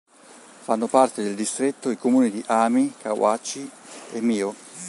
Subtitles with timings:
[0.63, 3.69] Fanno parte del distretto i comuni di Ami, Kawachi
[4.13, 4.55] e Miho.